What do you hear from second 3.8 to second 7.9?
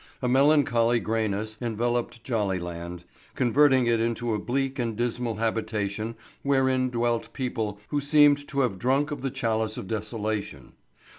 it into a bleak and dismal habitation wherein dwelt people